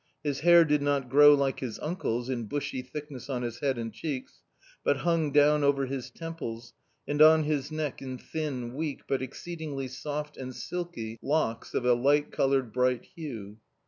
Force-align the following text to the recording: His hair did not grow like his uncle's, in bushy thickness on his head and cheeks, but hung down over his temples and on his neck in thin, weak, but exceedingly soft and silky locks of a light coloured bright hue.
His 0.23 0.39
hair 0.39 0.65
did 0.65 0.81
not 0.81 1.09
grow 1.09 1.35
like 1.35 1.59
his 1.59 1.77
uncle's, 1.77 2.27
in 2.27 2.45
bushy 2.45 2.81
thickness 2.81 3.29
on 3.29 3.43
his 3.43 3.59
head 3.59 3.77
and 3.77 3.93
cheeks, 3.93 4.41
but 4.83 4.97
hung 5.05 5.31
down 5.31 5.63
over 5.63 5.85
his 5.85 6.09
temples 6.09 6.73
and 7.07 7.21
on 7.21 7.43
his 7.43 7.71
neck 7.71 8.01
in 8.01 8.17
thin, 8.17 8.73
weak, 8.73 9.03
but 9.07 9.21
exceedingly 9.21 9.87
soft 9.87 10.37
and 10.37 10.55
silky 10.55 11.19
locks 11.21 11.75
of 11.75 11.85
a 11.85 11.93
light 11.93 12.31
coloured 12.31 12.73
bright 12.73 13.05
hue. 13.15 13.59